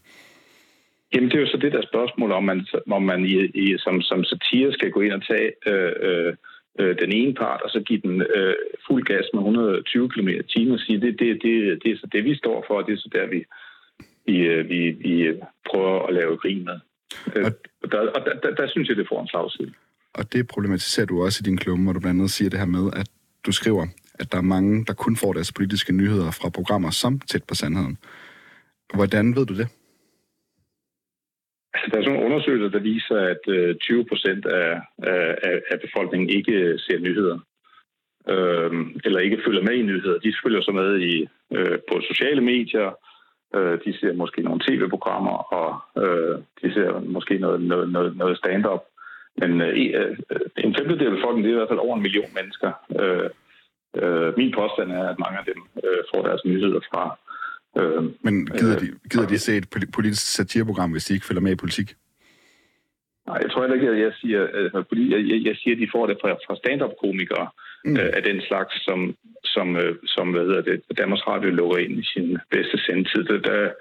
Jamen, 1.14 1.30
det 1.30 1.36
er 1.36 1.40
jo 1.40 1.46
så 1.46 1.56
det 1.56 1.72
der 1.72 1.82
spørgsmål, 1.82 2.32
om 2.32 2.44
man, 2.44 2.66
om 2.90 3.02
man 3.02 3.24
i, 3.24 3.34
i, 3.62 3.78
som, 3.78 4.02
som 4.02 4.24
satire 4.24 4.72
skal 4.72 4.90
gå 4.90 5.00
ind 5.00 5.12
og 5.12 5.22
tage 5.26 5.50
øh, 5.66 5.92
øh, 6.08 6.32
øh 6.78 6.96
den 7.02 7.12
ene 7.12 7.34
part, 7.34 7.62
og 7.62 7.70
så 7.70 7.80
give 7.80 8.00
den 8.00 8.22
øh, 8.36 8.54
fuld 8.86 9.04
gas 9.04 9.26
med 9.34 9.40
120 9.40 10.08
km 10.08 10.28
i 10.28 10.42
timen 10.42 10.74
og 10.74 10.80
sige, 10.80 11.00
det, 11.00 11.18
det, 11.20 11.42
det, 11.42 11.82
det 11.82 11.92
er 11.92 11.96
så 11.96 12.06
det, 12.12 12.24
vi 12.24 12.34
står 12.34 12.64
for, 12.66 12.74
og 12.74 12.86
det 12.86 12.92
er 12.92 12.96
så 12.96 13.10
der, 13.12 13.26
vi, 13.26 13.44
vi, 14.26 14.36
øh, 14.36 14.68
vi, 14.68 14.90
vi 14.90 15.32
prøver 15.70 16.06
at 16.06 16.14
lave 16.14 16.36
grin 16.36 16.64
med. 16.64 16.78
Øh, 17.36 17.44
og, 17.82 17.90
der, 17.92 17.98
og 17.98 18.20
der, 18.26 18.34
der, 18.42 18.54
der 18.54 18.66
synes 18.68 18.88
jeg, 18.88 18.96
det 18.96 19.08
får 19.08 19.22
en 19.22 19.28
slagside. 19.28 19.72
Og 20.14 20.32
det 20.32 20.48
problematiserer 20.48 21.06
du 21.06 21.24
også 21.24 21.38
i 21.42 21.46
din 21.48 21.56
klumme, 21.56 21.84
hvor 21.84 21.92
du 21.92 22.00
blandt 22.00 22.18
andet 22.18 22.30
siger 22.30 22.50
det 22.50 22.58
her 22.58 22.66
med, 22.66 22.90
at 22.96 23.08
du 23.46 23.52
skriver, 23.52 23.86
at 24.20 24.32
der 24.32 24.38
er 24.38 24.52
mange, 24.54 24.84
der 24.84 24.94
kun 24.94 25.16
får 25.16 25.32
deres 25.32 25.52
politiske 25.52 25.92
nyheder 25.92 26.30
fra 26.30 26.48
programmer 26.48 26.90
som 26.90 27.20
tæt 27.20 27.44
på 27.48 27.54
sandheden. 27.54 27.98
Hvordan 28.94 29.36
ved 29.36 29.46
du 29.46 29.54
det? 29.54 29.68
Altså, 31.74 31.86
der 31.90 31.96
er 31.98 32.02
sådan 32.02 32.12
nogle 32.12 32.26
undersøgelser, 32.28 32.68
der 32.68 32.82
viser, 32.92 33.18
at 33.32 33.42
20 33.80 33.98
øh, 33.98 34.06
procent 34.10 34.46
af, 34.46 34.80
af, 35.48 35.56
af 35.70 35.80
befolkningen 35.80 36.28
ikke 36.28 36.78
ser 36.78 36.98
nyheder. 36.98 37.38
Øhm, 38.28 39.00
eller 39.04 39.18
ikke 39.18 39.42
følger 39.46 39.62
med 39.62 39.74
i 39.74 39.82
nyheder. 39.82 40.18
De 40.18 40.34
følger 40.44 40.62
så 40.62 40.72
med 40.72 41.00
i, 41.00 41.28
øh, 41.56 41.78
på 41.88 41.94
sociale 42.10 42.40
medier, 42.40 42.88
øh, 43.56 43.78
de 43.84 43.98
ser 43.98 44.12
måske 44.12 44.42
nogle 44.42 44.60
tv-programmer, 44.66 45.36
og 45.58 45.68
øh, 46.02 46.38
de 46.62 46.74
ser 46.74 47.00
måske 47.00 47.38
noget, 47.38 47.60
noget, 47.60 47.92
noget, 47.92 48.16
noget 48.16 48.38
stand-up. 48.38 48.82
Men 49.40 49.60
øh, 49.60 49.74
øh, 50.00 50.16
en 50.56 50.74
femtedel 50.74 51.06
af 51.06 51.16
befolkningen, 51.16 51.44
det 51.44 51.50
er 51.50 51.56
i 51.56 51.60
hvert 51.60 51.72
fald 51.72 51.86
over 51.86 51.96
en 51.96 52.02
million 52.02 52.30
mennesker. 52.38 52.70
Øh, 53.00 53.28
øh, 54.02 54.36
min 54.36 54.52
påstand 54.58 54.92
er, 54.92 55.08
at 55.08 55.18
mange 55.24 55.38
af 55.38 55.44
dem 55.44 55.60
øh, 55.84 56.00
får 56.10 56.22
deres 56.28 56.44
nyheder 56.44 56.80
fra 56.90 57.18
Øh, 57.80 58.02
Men 58.26 58.46
gider, 58.46 58.76
øh, 58.76 58.80
de, 58.82 58.86
gider 59.10 59.26
de 59.26 59.38
se 59.38 59.56
et 59.56 59.68
politisk 59.94 60.34
satireprogram, 60.36 60.90
hvis 60.90 61.04
de 61.04 61.14
ikke 61.14 61.26
følger 61.26 61.40
med 61.40 61.52
i 61.52 61.62
politik? 61.64 61.88
Nej, 63.26 63.38
jeg 63.42 63.50
tror 63.50 63.60
heller 63.62 63.74
ikke, 63.74 63.90
at 63.90 64.00
jeg 64.00 64.12
siger, 64.20 64.42
at 64.42 64.86
jeg, 65.30 65.40
jeg 65.48 65.56
siger, 65.56 65.74
at 65.76 65.80
de 65.82 65.88
får 65.94 66.06
det 66.06 66.16
fra, 66.20 66.30
fra 66.46 66.56
stand-up-komikere 66.56 67.48
mm. 67.84 67.96
øh, 67.96 68.10
af 68.16 68.22
den 68.22 68.40
slags, 68.48 68.84
som, 68.84 69.16
som, 69.44 69.76
øh, 69.76 69.96
som 70.06 70.30
hvad 70.30 70.44
hedder 70.48 70.62
det, 70.62 70.98
Danmarks 70.98 71.26
Radio 71.26 71.50
lukker 71.50 71.78
ind 71.78 71.98
i 71.98 72.04
sin 72.14 72.38
bedste 72.50 72.78
sendtid. 72.86 73.24
Der, 73.24 73.38
der 73.50 73.72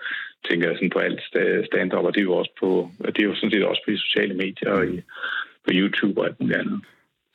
tænker 0.50 0.68
jeg 0.68 0.78
sådan 0.78 0.90
på 0.90 1.00
alt 1.00 1.22
stand-up, 1.70 2.06
og 2.06 2.14
det 2.14 2.20
er 2.20 2.30
jo 2.32 2.36
også 2.36 2.54
på, 2.60 2.90
det 3.06 3.20
er 3.20 3.24
jo 3.24 3.36
sådan 3.36 3.52
set 3.52 3.66
også 3.66 3.82
på 3.86 3.92
de 3.92 3.98
sociale 3.98 4.34
medier 4.34 4.72
og 4.72 4.86
i, 4.86 5.02
på 5.66 5.72
YouTube 5.72 6.22
og 6.22 6.26
alt 6.28 6.40
muligt 6.40 6.60
andet. 6.60 6.82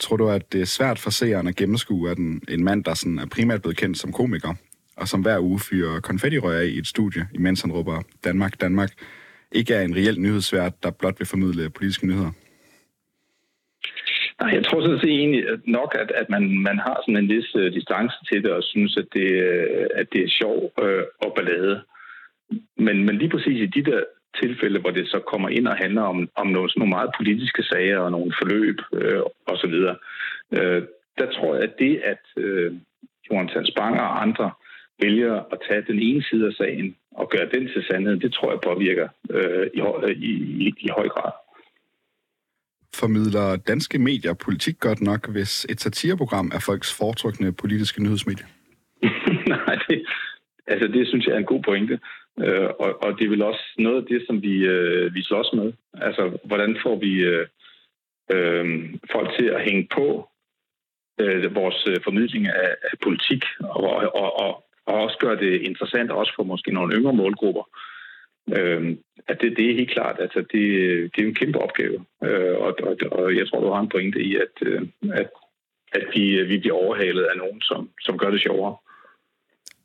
Tror 0.00 0.16
du, 0.16 0.28
at 0.28 0.52
det 0.52 0.60
er 0.60 0.64
svært 0.64 0.98
for 0.98 1.10
seeren 1.10 1.46
at 1.46 1.56
gennemskue, 1.56 2.10
at 2.10 2.18
en, 2.18 2.42
en 2.48 2.64
mand, 2.64 2.84
der 2.84 2.94
sådan 2.94 3.18
er 3.18 3.26
primært 3.26 3.62
blevet 3.62 3.76
kendt 3.76 3.98
som 3.98 4.12
komiker, 4.12 4.54
og 4.96 5.08
som 5.08 5.22
hver 5.22 5.38
uge 5.38 5.60
fyrer 5.60 6.00
konfettirør 6.00 6.60
i 6.60 6.78
et 6.78 6.86
studie, 6.86 7.28
imens 7.34 7.60
han 7.60 7.72
råber 7.72 8.02
Danmark, 8.24 8.60
Danmark, 8.60 8.90
ikke 9.52 9.74
er 9.74 9.82
en 9.82 9.96
reel 9.96 10.20
nyhedsvært, 10.20 10.82
der 10.82 10.90
blot 10.90 11.14
vil 11.18 11.26
formidle 11.26 11.70
politiske 11.70 12.06
nyheder? 12.06 12.30
Nej, 14.40 14.50
jeg 14.54 14.64
tror 14.64 14.80
sådan 14.80 15.00
set 15.00 15.10
egentlig 15.10 15.44
nok, 15.66 15.96
at, 16.02 16.10
at 16.20 16.30
man, 16.30 16.42
man 16.68 16.78
har 16.78 16.96
sådan 17.00 17.16
en 17.16 17.28
vis 17.28 17.54
uh, 17.54 17.62
distance 17.62 18.16
til 18.28 18.42
det, 18.44 18.52
og 18.52 18.62
synes, 18.62 18.96
at 18.96 19.06
det, 19.12 19.28
uh, 19.48 19.86
at 20.00 20.06
det 20.12 20.20
er 20.24 20.36
sjov 20.40 20.72
uh, 20.82 21.04
og 21.24 21.34
ballade. 21.36 21.82
Men, 22.76 22.96
men 23.06 23.18
lige 23.18 23.30
præcis 23.30 23.60
i 23.60 23.66
de 23.66 23.90
der 23.90 24.00
tilfælde, 24.42 24.80
hvor 24.80 24.90
det 24.90 25.08
så 25.08 25.18
kommer 25.30 25.48
ind 25.48 25.66
og 25.68 25.76
handler 25.76 26.02
om, 26.02 26.28
om 26.36 26.46
nogle, 26.46 26.70
sådan 26.70 26.80
nogle 26.80 26.96
meget 26.96 27.10
politiske 27.16 27.62
sager 27.62 27.98
og 27.98 28.10
nogle 28.10 28.32
forløb 28.38 28.78
øh, 28.92 29.20
osv., 29.46 29.74
øh, 30.58 30.82
der 31.18 31.26
tror 31.32 31.54
jeg, 31.54 31.62
at 31.62 31.78
det, 31.78 32.00
at 32.04 32.24
øh, 32.36 32.72
Johan 33.30 33.66
Spang 33.72 34.00
og 34.00 34.22
andre 34.22 34.50
vælger 35.02 35.34
at 35.52 35.58
tage 35.68 35.82
den 35.82 35.98
ene 35.98 36.22
side 36.22 36.46
af 36.46 36.52
sagen 36.52 36.96
og 37.10 37.30
gøre 37.30 37.48
den 37.54 37.68
til 37.68 37.84
sandhed, 37.90 38.16
det 38.16 38.32
tror 38.32 38.50
jeg 38.50 38.60
påvirker 38.60 39.08
øh, 39.30 39.66
i, 39.74 39.80
i, 40.12 40.32
i, 40.66 40.74
i 40.78 40.88
høj 40.96 41.08
grad. 41.08 41.32
Formidler 43.00 43.56
danske 43.56 43.98
medier 43.98 44.34
politik 44.34 44.80
godt 44.80 45.00
nok, 45.00 45.28
hvis 45.28 45.66
et 45.70 45.80
satireprogram 45.80 46.50
er 46.54 46.60
folks 46.66 46.98
foretrukne 46.98 47.52
politiske 47.52 48.02
nyhedsmedie? 48.02 48.46
Nej, 49.54 49.74
det, 49.88 50.06
altså 50.66 50.88
det 50.88 51.08
synes 51.08 51.26
jeg 51.26 51.34
er 51.34 51.38
en 51.38 51.52
god 51.54 51.62
pointe. 51.62 51.98
Øh, 52.44 52.68
og, 52.84 53.02
og 53.02 53.18
det 53.18 53.24
er 53.24 53.28
vel 53.28 53.42
også 53.42 53.64
noget 53.78 53.96
af 54.02 54.06
det, 54.08 54.20
som 54.26 54.42
vi, 54.42 54.54
øh, 54.74 55.14
vi 55.14 55.22
slås 55.22 55.50
med. 55.54 55.72
Altså, 55.94 56.38
hvordan 56.44 56.76
får 56.82 56.96
vi 56.98 57.12
øh, 57.32 57.46
øh, 58.34 58.66
folk 59.12 59.28
til 59.38 59.46
at 59.46 59.64
hænge 59.64 59.88
på 59.94 60.28
øh, 61.20 61.54
vores 61.54 61.86
øh, 61.90 61.96
formidling 62.04 62.46
af, 62.46 62.70
af 62.90 62.98
politik, 63.02 63.44
og, 63.60 63.90
og, 64.14 64.36
og, 64.44 64.64
og 64.86 64.94
også 65.04 65.16
gøre 65.20 65.36
det 65.36 65.62
interessant, 65.62 66.10
også 66.10 66.32
for 66.36 66.42
måske 66.42 66.72
nogle 66.72 66.96
yngre 66.96 67.12
målgrupper. 67.12 67.64
Øh, 68.58 68.96
at 69.28 69.38
det, 69.40 69.56
det 69.56 69.70
er 69.70 69.74
helt 69.74 69.90
klart, 69.90 70.16
altså 70.20 70.38
det, 70.38 70.62
det 71.12 71.22
er 71.22 71.28
en 71.28 71.34
kæmpe 71.34 71.58
opgave, 71.58 72.04
øh, 72.24 72.56
og, 72.64 72.76
og, 72.82 72.96
og 73.12 73.36
jeg 73.36 73.48
tror, 73.48 73.60
du 73.60 73.70
har 73.72 73.80
en 73.80 73.88
pointe 73.88 74.20
i, 74.22 74.36
at, 74.36 74.54
øh, 74.62 74.82
at, 75.12 75.30
at 75.92 76.04
vi, 76.14 76.42
vi 76.42 76.58
bliver 76.58 76.76
overhalet 76.76 77.24
af 77.24 77.36
nogen, 77.38 77.60
som, 77.60 77.90
som 78.00 78.18
gør 78.18 78.30
det 78.30 78.40
sjovere. 78.42 78.76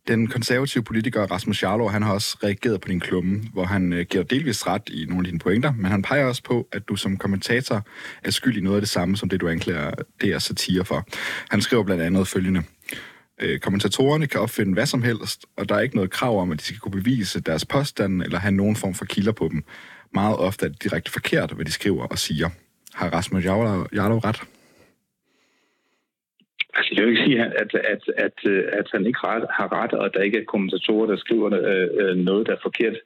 Den 0.07 0.27
konservative 0.27 0.83
politiker 0.83 1.21
Rasmus 1.31 1.63
Jarlov, 1.63 1.89
han 1.89 2.03
har 2.03 2.13
også 2.13 2.37
reageret 2.43 2.81
på 2.81 2.87
din 2.87 2.99
klumme, 2.99 3.41
hvor 3.53 3.63
han 3.63 3.93
øh, 3.93 4.05
giver 4.09 4.23
delvis 4.23 4.67
ret 4.67 4.89
i 4.89 5.05
nogle 5.05 5.19
af 5.19 5.25
dine 5.25 5.39
pointer, 5.39 5.73
men 5.73 5.91
han 5.91 6.01
peger 6.01 6.25
også 6.25 6.43
på, 6.43 6.67
at 6.71 6.89
du 6.89 6.95
som 6.95 7.17
kommentator 7.17 7.87
er 8.23 8.31
skyld 8.31 8.57
i 8.57 8.61
noget 8.61 8.77
af 8.77 8.81
det 8.81 8.89
samme, 8.89 9.17
som 9.17 9.29
det 9.29 9.41
du 9.41 9.47
anklager 9.47 9.91
DR 10.21 10.37
satire 10.37 10.85
for. 10.85 11.05
Han 11.51 11.61
skriver 11.61 11.83
blandt 11.83 12.03
andet 12.03 12.27
følgende. 12.27 12.63
Øh, 13.43 13.59
kommentatorerne 13.59 14.27
kan 14.27 14.39
opfinde 14.39 14.73
hvad 14.73 14.85
som 14.85 15.03
helst, 15.03 15.45
og 15.57 15.69
der 15.69 15.75
er 15.75 15.79
ikke 15.79 15.95
noget 15.95 16.11
krav 16.11 16.41
om, 16.41 16.51
at 16.51 16.59
de 16.59 16.63
skal 16.63 16.79
kunne 16.79 17.01
bevise 17.01 17.41
deres 17.41 17.65
påstande 17.65 18.25
eller 18.25 18.39
have 18.39 18.51
nogen 18.61 18.75
form 18.75 18.93
for 18.93 19.05
kilder 19.05 19.31
på 19.31 19.47
dem. 19.51 19.63
Meget 20.13 20.37
ofte 20.37 20.65
er 20.65 20.69
det 20.69 20.83
direkte 20.83 21.11
forkert, 21.11 21.51
hvad 21.51 21.65
de 21.65 21.71
skriver 21.71 22.05
og 22.07 22.17
siger. 22.17 22.49
Har 22.93 23.09
Rasmus 23.09 23.45
Jarlov 23.45 24.19
ret? 24.27 24.41
Altså, 26.77 26.91
jeg 26.95 27.03
vil 27.03 27.11
ikke 27.11 27.25
sige, 27.25 27.39
at, 27.63 27.71
at, 27.93 28.03
at, 28.25 28.37
at 28.79 28.87
han 28.93 29.05
ikke 29.05 29.19
ret, 29.23 29.45
har 29.57 29.67
ret, 29.79 29.93
og 29.93 30.05
at 30.05 30.13
der 30.13 30.21
ikke 30.27 30.39
er 30.39 30.51
kommentatorer, 30.53 31.07
der 31.07 31.17
skriver 31.17 31.47
øh, 31.71 31.87
øh, 32.01 32.15
noget, 32.17 32.47
der 32.47 32.53
er 32.53 32.65
forkert. 32.67 32.97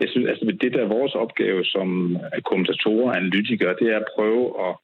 Jeg 0.00 0.08
synes, 0.08 0.28
altså, 0.28 0.44
det 0.60 0.72
der 0.72 0.82
er 0.82 0.96
vores 0.98 1.14
opgave 1.14 1.64
som 1.64 2.16
øh, 2.16 2.42
kommentatorer 2.50 3.10
og 3.10 3.16
analytikere, 3.16 3.76
det 3.80 3.88
er 3.92 3.96
at 3.96 4.10
prøve 4.16 4.44
at, 4.68 4.74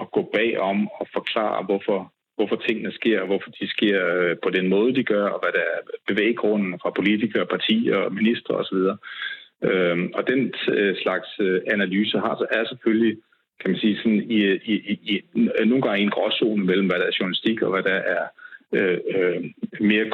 at 0.00 0.06
gå 0.16 0.22
bag 0.36 0.50
om 0.60 0.78
og 1.00 1.06
forklare, 1.12 1.64
hvorfor, 1.64 2.12
hvorfor 2.36 2.56
tingene 2.56 2.92
sker, 2.92 3.20
og 3.20 3.26
hvorfor 3.26 3.50
de 3.50 3.66
sker 3.68 3.98
øh, 4.16 4.36
på 4.42 4.50
den 4.50 4.68
måde, 4.68 4.94
de 4.94 5.04
gør, 5.04 5.26
og 5.28 5.38
hvad 5.42 5.52
der 5.52 5.64
er 5.74 5.80
bevæggrunden 6.06 6.78
fra 6.82 6.90
politikere, 6.90 7.46
partier 7.46 7.96
og 7.96 8.14
ministre 8.14 8.54
osv. 8.54 8.80
Øhm, 9.68 10.10
og 10.14 10.22
den 10.30 10.54
øh, 10.68 10.96
slags 11.02 11.28
øh, 11.40 11.60
analyse 11.74 12.18
har, 12.18 12.46
er 12.50 12.64
selvfølgelig 12.64 13.16
kan 13.60 13.70
man 13.70 13.80
sige, 13.80 13.96
sådan 13.96 14.22
i, 14.30 14.40
i, 14.72 14.74
i, 15.12 15.22
nogle 15.64 15.82
gange 15.82 16.00
i 16.00 16.02
en 16.02 16.10
gråzone 16.10 16.64
mellem, 16.64 16.86
hvad 16.86 16.98
der 16.98 17.06
er 17.06 17.16
journalistik 17.20 17.62
og 17.62 17.70
hvad 17.70 17.82
der 17.82 17.98
er 18.16 18.24
øh, 18.72 18.98
øh, 19.14 19.44
mere 19.80 20.06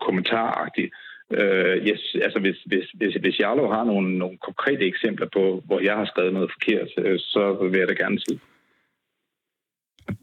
kommentaragtigt. 0.00 0.92
Øh, 1.30 1.76
yes, 1.88 2.16
altså 2.26 2.38
hvis, 2.38 2.58
hvis, 2.66 2.86
hvis, 2.94 3.14
hvis 3.14 3.40
Jarlov 3.40 3.72
har 3.72 3.84
nogle, 3.84 4.18
nogle 4.18 4.38
konkrete 4.38 4.84
eksempler 4.86 5.28
på, 5.32 5.62
hvor 5.66 5.80
jeg 5.80 5.94
har 5.96 6.04
skrevet 6.04 6.32
noget 6.32 6.50
forkert, 6.52 6.88
øh, 6.98 7.18
så 7.18 7.68
vil 7.70 7.78
jeg 7.78 7.88
da 7.88 7.94
gerne 7.94 8.20
sige. 8.20 8.40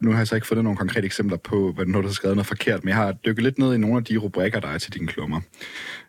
Nu 0.00 0.10
har 0.10 0.18
jeg 0.18 0.28
så 0.28 0.34
ikke 0.34 0.46
fundet 0.46 0.64
nogle 0.64 0.76
konkrete 0.76 1.06
eksempler 1.06 1.36
på, 1.36 1.72
hvad 1.72 1.86
du 1.86 2.02
har 2.02 2.12
skrevet 2.12 2.36
noget 2.36 2.46
forkert, 2.46 2.84
men 2.84 2.88
jeg 2.88 2.96
har 2.96 3.12
dykket 3.12 3.44
lidt 3.44 3.58
ned 3.58 3.74
i 3.74 3.78
nogle 3.78 3.96
af 3.96 4.04
de 4.04 4.16
rubrikker, 4.16 4.60
der 4.60 4.68
er 4.68 4.78
til 4.78 4.94
dine 4.94 5.06
klummer. 5.06 5.40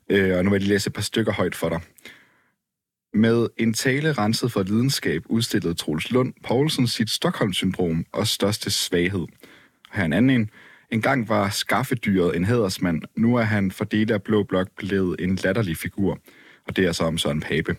Øh, 0.10 0.38
og 0.38 0.44
nu 0.44 0.51
vil 0.51 0.62
jeg 0.62 0.70
læse 0.70 0.88
et 0.88 0.94
par 0.94 1.01
stykker 1.01 1.34
højt 1.34 1.55
for 1.55 1.70
dig. 1.70 1.79
Med 3.13 3.48
en 3.58 3.74
tale 3.74 4.12
renset 4.12 4.51
for 4.51 4.63
lidenskab 4.63 5.22
udstillede 5.25 5.74
Troels 5.74 6.12
Lund 6.12 6.34
Poulsen 6.44 6.88
sit 6.88 7.10
Stockholm-syndrom 7.10 8.05
og 8.12 8.27
største 8.27 8.70
svaghed. 8.70 9.25
Her 9.94 10.05
en 10.05 10.13
anden 10.13 10.29
en. 10.29 10.50
En 10.91 11.01
gang 11.01 11.29
var 11.29 11.50
skaffedyret 11.50 12.36
en 12.36 12.46
hædersmand. 12.46 13.01
Nu 13.17 13.36
er 13.36 13.44
han 13.44 13.72
for 13.72 13.86
dele 13.86 14.13
af 14.13 14.24
Blå 14.24 14.44
Blok 14.44 14.67
blevet 14.77 15.15
en 15.20 15.36
latterlig 15.36 15.77
figur. 15.77 16.20
Og 16.67 16.75
det 16.75 16.86
er 16.86 16.91
så 16.91 17.03
om 17.03 17.17
Søren 17.17 17.41
Pape. 17.41 17.75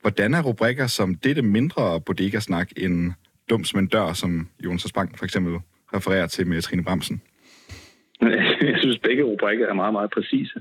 Hvordan 0.00 0.34
er 0.34 0.42
rubrikker 0.42 0.86
som 0.86 1.14
dette 1.14 1.42
mindre 1.42 2.00
bodega-snak 2.00 2.70
en 2.76 3.14
dum 3.50 3.64
som 3.64 3.78
en 3.78 3.86
dør, 3.86 4.12
som 4.12 4.48
Jonas 4.64 4.82
Spang 4.82 5.18
for 5.18 5.24
eksempel 5.24 5.54
refererer 5.94 6.26
til 6.26 6.46
med 6.46 6.62
Trine 6.62 6.84
Bremsen? 6.84 7.22
Jeg 8.70 8.76
synes, 8.80 8.98
begge 8.98 9.22
rubrikker 9.22 9.68
er 9.68 9.74
meget, 9.74 9.92
meget 9.92 10.10
præcise 10.10 10.60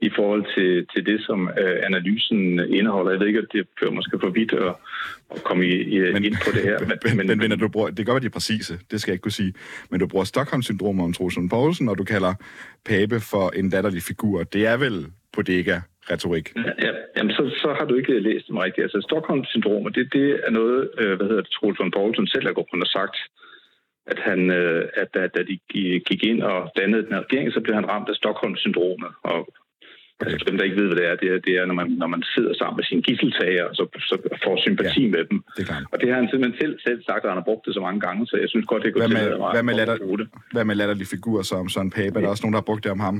i 0.00 0.10
forhold 0.16 0.44
til, 0.54 0.86
til 0.92 1.06
det, 1.06 1.20
som 1.26 1.50
øh, 1.60 1.76
analysen 1.82 2.60
indeholder. 2.78 3.10
Jeg 3.10 3.20
ved 3.20 3.26
ikke, 3.26 3.38
at 3.38 3.52
det 3.52 3.66
fører 3.80 3.90
måske 3.90 4.18
for 4.20 4.30
vidt 4.30 4.52
at, 4.52 4.74
at 5.34 5.44
komme 5.44 5.66
i, 5.66 5.82
i, 5.94 5.98
men, 6.12 6.24
ind 6.24 6.36
på 6.46 6.50
det 6.54 6.62
her. 6.62 6.78
Men, 6.88 7.16
men, 7.16 7.26
men, 7.26 7.38
men 7.38 7.58
du 7.58 7.68
bruger, 7.68 7.88
det 7.88 7.96
kan 7.96 8.04
godt 8.04 8.14
være, 8.14 8.20
de 8.20 8.26
er 8.26 8.38
præcise, 8.40 8.78
det 8.90 9.00
skal 9.00 9.10
jeg 9.10 9.14
ikke 9.14 9.22
kunne 9.22 9.32
sige. 9.42 9.54
Men 9.90 10.00
du 10.00 10.06
bruger 10.06 10.24
Stockholm-syndrom 10.24 11.00
om 11.00 11.12
Troelsen 11.12 11.48
Poulsen, 11.48 11.88
og 11.88 11.98
du 11.98 12.04
kalder 12.04 12.34
Pape 12.84 13.20
for 13.20 13.50
en 13.50 13.68
latterlig 13.68 14.02
figur. 14.02 14.42
Det 14.42 14.66
er 14.66 14.76
vel 14.76 15.06
bodega 15.32 15.80
retorik. 16.10 16.46
Ja, 16.84 16.92
jamen 17.16 17.32
så, 17.38 17.42
så 17.62 17.68
har 17.78 17.86
du 17.86 17.94
ikke 17.94 18.20
læst 18.20 18.48
dem 18.48 18.56
rigtigt. 18.56 18.84
Altså 18.84 19.00
Stockholm-syndromet, 19.08 19.94
det, 19.94 20.12
det 20.12 20.40
er 20.46 20.50
noget, 20.50 20.90
øh, 20.98 21.16
hvad 21.16 21.26
hedder 21.26 21.42
det, 21.42 21.52
Troels 21.52 21.78
von 21.78 21.90
Poulsen 21.90 22.26
selv 22.26 22.46
har 22.46 22.52
gået 22.52 22.70
rundt 22.72 22.84
og 22.88 22.92
sagt, 22.98 23.16
at 24.06 24.18
han, 24.28 24.50
øh, 24.50 24.88
at 25.00 25.08
da, 25.14 25.26
da 25.36 25.42
de 25.42 25.58
gik 26.08 26.22
ind 26.30 26.42
og 26.42 26.72
dannede 26.78 27.06
den 27.06 27.20
regering, 27.24 27.52
så 27.52 27.60
blev 27.60 27.74
han 27.74 27.88
ramt 27.88 28.08
af 28.08 28.16
Stockholm-syndromet. 28.16 29.10
Og 29.22 29.38
Altså, 30.26 30.44
dem, 30.48 30.56
der 30.58 30.64
ikke 30.64 30.80
ved, 30.82 30.88
hvad 30.88 30.98
det 31.00 31.06
er, 31.10 31.16
det 31.22 31.28
er, 31.34 31.38
det 31.46 31.52
er 31.60 31.64
når, 31.66 31.76
man, 31.80 31.88
når 32.02 32.06
man 32.14 32.22
sidder 32.34 32.54
sammen 32.60 32.76
med 32.78 32.84
sine 32.84 33.02
gisseltager, 33.02 33.66
så, 33.78 33.84
så 34.10 34.14
får 34.44 34.56
sympati 34.66 35.04
ja, 35.04 35.10
med 35.14 35.24
dem. 35.30 35.38
Det 35.56 35.64
og 35.92 35.96
det 36.00 36.08
har 36.10 36.16
han 36.20 36.28
simpelthen 36.30 36.60
selv, 36.62 36.74
selv 36.86 37.00
sagt, 37.08 37.22
at 37.24 37.30
han 37.32 37.38
har 37.40 37.48
brugt 37.50 37.66
det 37.66 37.74
så 37.74 37.80
mange 37.86 38.00
gange, 38.06 38.26
så 38.26 38.36
jeg 38.42 38.48
synes 38.48 38.66
godt, 38.66 38.82
det 38.82 38.92
kunne 38.92 39.06
hvad 39.06 39.14
med, 39.18 39.26
hvad 39.54 39.64
med, 39.68 39.74
latter, 39.80 39.96
hvad 40.52 40.64
med 40.64 40.74
latterlige 40.74 41.08
figurer 41.16 41.42
som 41.42 41.68
Søren 41.68 41.90
Pape? 41.90 42.14
Ja. 42.14 42.18
Er 42.18 42.22
der 42.24 42.28
også 42.34 42.44
nogen, 42.44 42.54
der 42.54 42.62
har 42.62 42.70
brugt 42.70 42.84
det 42.84 42.92
om 42.96 43.00
ham? 43.08 43.16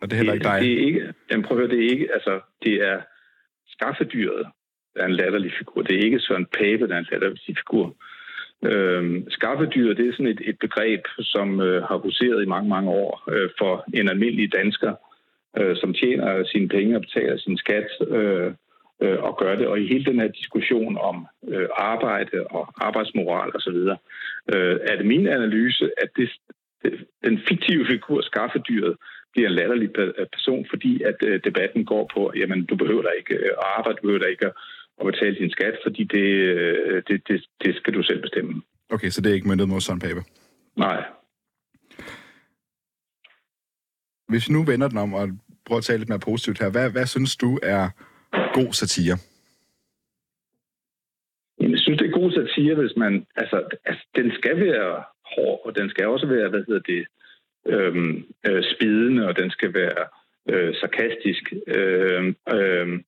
Og 0.00 0.10
det 0.10 0.12
er 0.12 0.16
heller 0.16 0.32
ikke 0.32 0.44
dig? 0.44 0.60
Det 0.60 0.72
er 0.72 0.86
ikke, 0.86 1.14
jamen 1.30 1.44
prøv 1.44 1.58
at 1.58 1.60
høre, 1.60 1.76
det 1.76 1.86
er 1.86 1.90
ikke, 1.90 2.08
altså, 2.14 2.40
det 2.64 2.74
er 2.74 3.00
skaffedyret, 3.68 4.46
der 4.94 5.02
er 5.02 5.06
en 5.06 5.20
latterlig 5.20 5.52
figur. 5.58 5.82
Det 5.82 5.96
er 5.96 6.04
ikke 6.04 6.20
Søren 6.20 6.46
Pape, 6.46 6.88
der 6.88 6.94
er 6.94 6.98
en 6.98 7.06
latterlig 7.12 7.40
figur. 7.46 7.96
Øhm, 8.64 9.30
skaffedyret, 9.30 9.96
det 9.96 10.08
er 10.08 10.12
sådan 10.12 10.26
et, 10.26 10.40
et 10.44 10.58
begreb, 10.58 11.00
som 11.20 11.60
øh, 11.60 11.82
har 11.82 11.96
huseret 11.96 12.42
i 12.42 12.46
mange, 12.54 12.68
mange 12.68 12.90
år 12.90 13.24
øh, 13.30 13.50
for 13.58 13.84
en 13.94 14.08
almindelig 14.08 14.52
dansker, 14.54 14.94
øh, 15.58 15.76
som 15.76 15.94
tjener 15.94 16.44
sine 16.44 16.68
penge 16.68 16.96
og 16.96 17.00
betaler 17.00 17.36
sin 17.38 17.58
skat 17.58 17.88
øh, 18.08 18.52
øh, 19.02 19.18
og 19.22 19.38
gør 19.38 19.54
det. 19.56 19.66
Og 19.66 19.80
i 19.80 19.86
hele 19.86 20.04
den 20.04 20.20
her 20.20 20.28
diskussion 20.28 20.98
om 20.98 21.26
øh, 21.48 21.68
arbejde 21.76 22.46
og 22.50 22.68
arbejdsmoral 22.86 23.56
osv., 23.56 23.78
øh, 24.54 24.76
er 24.90 24.96
det 24.96 25.06
min 25.06 25.26
analyse, 25.26 25.90
at 26.02 26.10
det, 26.16 26.30
det, 26.82 27.06
den 27.24 27.38
fiktive 27.48 27.86
figur, 27.86 28.20
skaffedyret, 28.20 28.96
bliver 29.32 29.48
en 29.48 29.54
latterlig 29.54 29.90
person, 30.32 30.66
fordi 30.70 31.02
at 31.02 31.16
øh, 31.22 31.40
debatten 31.44 31.84
går 31.84 32.10
på, 32.14 32.32
jamen 32.36 32.64
du 32.66 32.76
behøver 32.76 33.02
da 33.02 33.08
ikke 33.18 33.34
at 33.34 33.54
arbejde, 33.76 33.96
du 33.96 34.02
behøver 34.02 34.24
da 34.24 34.30
ikke 34.34 34.46
at 35.00 35.06
betale 35.06 35.36
din 35.36 35.50
skat, 35.50 35.74
fordi 35.84 36.04
det, 36.04 36.28
øh, 36.54 37.02
det, 37.08 37.28
det, 37.28 37.44
det 37.64 37.76
skal 37.76 37.94
du 37.94 38.02
selv 38.02 38.20
bestemme. 38.22 38.62
Okay, 38.90 39.08
så 39.08 39.20
det 39.20 39.30
er 39.30 39.34
ikke 39.34 39.48
myndet 39.48 39.68
mod 39.68 39.80
Søren 39.80 40.00
Pape? 40.00 40.22
Nej. 40.76 41.04
Hvis 44.28 44.48
vi 44.48 44.52
nu 44.52 44.62
vender 44.64 44.88
den 44.88 44.98
om 44.98 45.14
og 45.14 45.28
prøver 45.66 45.78
at 45.78 45.84
tale 45.84 45.98
lidt 45.98 46.08
mere 46.08 46.26
positivt 46.30 46.58
her, 46.58 46.70
hvad, 46.70 46.90
hvad 46.90 47.06
synes 47.06 47.36
du 47.36 47.58
er 47.62 47.82
god 48.52 48.72
satire? 48.72 49.16
Jeg 51.60 51.78
synes, 51.78 51.98
det 51.98 52.06
er 52.06 52.20
god 52.20 52.30
satire, 52.32 52.74
hvis 52.74 52.96
man... 52.96 53.26
Altså, 53.36 53.56
altså 53.84 54.04
den 54.16 54.32
skal 54.38 54.56
være 54.60 55.04
hård, 55.34 55.60
og 55.66 55.76
den 55.78 55.90
skal 55.90 56.06
også 56.06 56.26
være, 56.26 56.48
hvad 56.48 56.62
hedder 56.68 56.80
det, 56.92 57.06
øh, 57.68 58.62
spidende, 58.74 59.28
og 59.28 59.36
den 59.36 59.50
skal 59.50 59.74
være 59.74 60.04
øh, 60.50 60.74
sarkastisk. 60.80 61.52
Øh, 61.66 62.34
øh, 62.54 63.00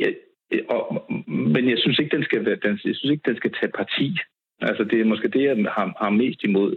ja, 0.00 0.08
og, 0.68 1.06
men 1.28 1.70
jeg 1.70 1.78
synes 1.78 1.98
ikke, 1.98 2.16
den 2.16 2.24
skal 2.24 2.44
være, 2.44 2.58
den, 2.62 2.80
jeg 2.84 2.96
synes 2.96 3.10
ikke, 3.10 3.30
den 3.30 3.36
skal 3.36 3.52
tage 3.60 3.72
parti. 3.72 4.18
Altså, 4.60 4.84
det 4.84 5.00
er 5.00 5.04
måske 5.04 5.28
det, 5.28 5.42
jeg 5.42 5.56
har, 5.56 5.94
har 5.98 6.10
mest 6.10 6.44
imod 6.44 6.76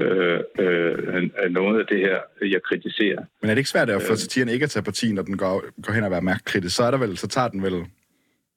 øh, 0.00 0.40
øh, 0.58 1.50
noget 1.50 1.80
af 1.80 1.86
det 1.86 1.98
her, 1.98 2.18
jeg 2.42 2.62
kritiserer. 2.62 3.22
Men 3.40 3.50
er 3.50 3.54
det 3.54 3.58
ikke 3.58 3.70
svært 3.70 3.90
at 3.90 4.02
få 4.02 4.12
øh. 4.12 4.18
satiren 4.18 4.48
ikke 4.48 4.64
at 4.64 4.70
tage 4.70 4.82
parti, 4.82 5.12
når 5.12 5.22
den 5.22 5.36
går, 5.36 5.64
går 5.82 5.92
hen 5.92 6.04
og 6.04 6.10
være 6.10 6.22
mærkekritisk? 6.22 6.76
Så, 6.76 6.82
er 6.82 6.90
der 6.90 6.98
vel, 6.98 7.16
så 7.16 7.28
tager 7.28 7.48
den 7.48 7.62
vel 7.62 7.84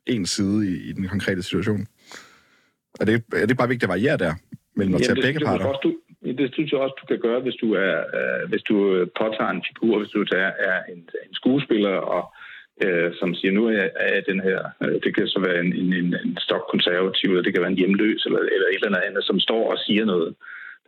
en 0.05 0.25
side 0.25 0.69
i, 0.71 0.89
i 0.89 0.93
den 0.93 1.07
konkrete 1.07 1.43
situation. 1.43 1.87
Er 2.99 3.05
det, 3.05 3.23
er 3.33 3.45
det 3.45 3.57
bare 3.57 3.67
vigtigt 3.67 3.83
at 3.83 3.89
variere 3.89 4.17
der, 4.17 4.33
mellem 4.75 4.95
at 4.95 5.01
tage 5.01 5.21
begge 5.21 5.39
parter? 5.45 5.79
Du, 5.83 5.95
det 6.39 6.53
synes 6.53 6.71
jeg 6.71 6.79
også, 6.79 6.95
du 7.01 7.05
kan 7.05 7.19
gøre, 7.27 7.39
hvis 7.45 7.57
du, 7.63 7.67
er, 7.73 7.95
øh, 8.17 8.49
hvis 8.49 8.63
du 8.69 8.75
øh, 8.95 9.07
påtager 9.19 9.51
en 9.51 9.65
figur, 9.69 9.97
hvis 9.99 10.13
du 10.15 10.19
er, 10.21 10.51
er 10.69 10.77
en, 10.93 11.01
en 11.25 11.33
skuespiller, 11.39 11.95
og 12.15 12.23
øh, 12.83 13.11
som 13.19 13.35
siger, 13.35 13.51
nu 13.51 13.63
er 13.67 13.71
jeg, 13.71 13.89
er 13.95 14.13
jeg 14.15 14.23
den 14.31 14.39
her, 14.47 14.59
øh, 14.83 14.95
det 15.03 15.15
kan 15.15 15.27
så 15.27 15.39
være 15.39 15.59
en, 15.59 15.71
en, 15.81 15.93
en, 15.93 16.15
en 16.25 16.37
stokkonservativ, 16.45 17.29
eller 17.29 17.43
det 17.43 17.53
kan 17.53 17.61
være 17.61 17.71
en 17.71 17.81
hjemløs, 17.81 18.25
eller, 18.25 18.39
eller 18.39 18.67
et 18.67 18.85
eller 18.85 19.07
andet, 19.07 19.23
som 19.25 19.39
står 19.39 19.71
og 19.71 19.77
siger 19.85 20.05
noget. 20.05 20.35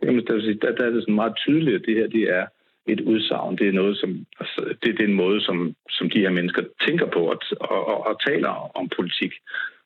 Det 0.00 0.08
Øh, 0.08 0.22
der, 0.26 0.54
der, 0.62 0.76
der 0.76 0.84
er 0.86 0.90
det 0.90 1.02
sådan 1.02 1.14
meget 1.22 1.36
tydeligt, 1.36 1.76
at 1.76 1.86
det 1.86 1.94
her 1.94 2.06
det 2.06 2.24
er 2.38 2.46
et 2.86 3.00
udsagn. 3.00 3.58
Det 3.58 3.68
er 3.68 3.72
noget, 3.72 3.96
som 3.98 4.26
altså, 4.40 4.60
det, 4.82 4.98
det 4.98 5.00
er 5.00 5.08
en 5.08 5.22
måde, 5.24 5.40
som, 5.40 5.74
som 5.90 6.10
de 6.10 6.20
her 6.20 6.30
mennesker 6.30 6.62
tænker 6.86 7.06
på 7.06 7.20
og, 7.32 7.38
og, 7.60 7.86
og, 7.92 8.06
og 8.06 8.14
taler 8.28 8.48
om 8.80 8.88
politik. 8.96 9.32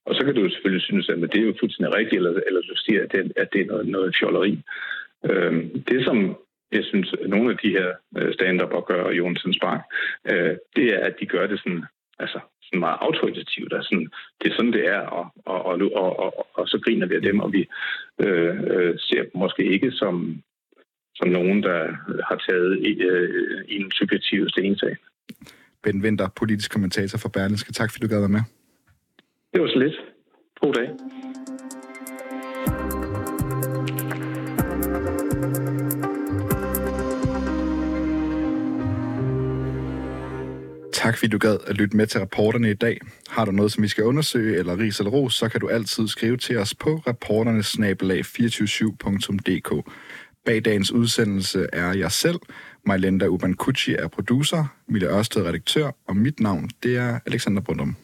Og 0.07 0.15
så 0.15 0.25
kan 0.25 0.35
du 0.35 0.41
jo 0.41 0.51
selvfølgelig 0.51 0.83
synes, 0.83 1.09
at 1.09 1.19
det 1.33 1.41
er 1.41 1.47
jo 1.47 1.61
fuldstændig 1.61 1.95
rigtigt, 1.95 2.19
eller, 2.19 2.33
eller 2.47 2.61
du 2.61 2.77
siger, 2.77 3.03
at 3.03 3.13
det, 3.13 3.33
at 3.37 3.49
det 3.53 3.61
er 3.61 3.67
noget, 3.67 3.87
noget 3.89 4.17
fjolleri. 4.19 4.63
Øhm, 5.31 5.83
det, 5.89 6.05
som 6.05 6.37
jeg 6.73 6.85
synes, 6.85 7.15
at 7.23 7.29
nogle 7.29 7.51
af 7.51 7.59
de 7.63 7.71
her 7.71 7.89
øh, 8.17 8.35
stand-up 8.35 8.73
og 8.73 8.87
gør 8.87 9.11
Jonsens 9.11 9.59
Bank, 9.63 9.83
øh, 10.31 10.57
det 10.77 10.87
er, 10.95 11.01
at 11.09 11.15
de 11.21 11.27
gør 11.27 11.47
det 11.47 11.59
sådan, 11.59 11.85
altså, 12.19 12.41
sådan 12.63 12.81
meget 12.81 12.99
autoritativt. 13.01 13.73
Altså, 13.73 13.89
sådan, 13.89 14.09
det 14.41 14.51
er 14.51 14.57
sådan, 14.57 14.73
det 14.73 14.87
er, 14.89 14.99
og, 14.99 15.27
og, 15.45 15.65
og, 15.65 15.77
og, 15.95 16.19
og, 16.19 16.47
og 16.55 16.69
så 16.69 16.81
griner 16.85 17.07
vi 17.07 17.15
af 17.15 17.23
dem, 17.23 17.41
og 17.41 17.53
vi 17.53 17.69
øh, 18.21 18.57
øh, 18.73 18.95
ser 18.99 19.23
dem 19.23 19.35
måske 19.35 19.63
ikke 19.65 19.91
som, 19.91 20.43
som 21.15 21.29
nogen, 21.29 21.63
der 21.63 21.81
har 22.29 22.37
taget 22.49 22.73
øh, 23.11 23.65
en 23.69 23.93
subjektiv 23.93 24.49
stensag. 24.49 24.97
Ben 25.83 26.03
Winter, 26.03 26.29
politisk 26.37 26.73
kommentator 26.73 27.19
for 27.19 27.29
Berlingske. 27.29 27.73
Tak 27.73 27.91
fordi 27.93 28.07
du 28.07 28.13
gad 28.13 28.21
være 28.21 28.37
med. 28.39 28.45
Det 29.53 29.63
var 29.63 29.69
så 29.69 29.79
lidt. 29.79 29.95
Tak 41.17 41.21
fordi 41.21 41.31
du 41.31 41.39
gad 41.39 41.59
at 41.67 41.77
lytte 41.77 41.97
med 41.97 42.07
til 42.07 42.21
rapporterne 42.21 42.71
i 42.71 42.75
dag. 42.75 43.01
Har 43.29 43.45
du 43.45 43.51
noget, 43.51 43.73
som 43.73 43.83
vi 43.83 43.89
skal 43.89 44.05
undersøge, 44.05 44.59
eller 44.59 44.79
ris 44.79 44.99
eller 44.99 45.11
ros, 45.11 45.35
så 45.35 45.49
kan 45.49 45.61
du 45.61 45.69
altid 45.69 46.09
skrive 46.09 46.37
til 46.37 46.59
os 46.59 46.75
på 46.75 47.03
rapporternesnabelag247.dk. 47.07 49.91
Bag 50.45 50.65
dagens 50.65 50.93
udsendelse 50.93 51.67
er 51.73 51.93
jeg 51.93 52.13
selv, 52.13 52.39
Majlenda 52.87 53.27
Ubankuchi 53.27 53.95
er 53.95 54.09
producer, 54.09 54.65
Mille 54.89 55.09
Ørsted 55.09 55.43
redaktør, 55.43 55.91
og 56.07 56.17
mit 56.17 56.41
navn 56.41 56.71
det 56.83 56.97
er 56.97 57.19
Alexander 57.27 57.61
Brundum. 57.61 57.97